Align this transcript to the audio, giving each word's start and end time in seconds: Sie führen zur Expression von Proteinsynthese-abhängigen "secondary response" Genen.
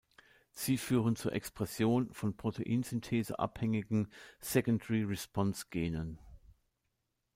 Sie 0.51 0.79
führen 0.79 1.15
zur 1.15 1.31
Expression 1.33 2.11
von 2.11 2.35
Proteinsynthese-abhängigen 2.35 4.09
"secondary 4.39 5.03
response" 5.03 5.65
Genen. 5.69 6.17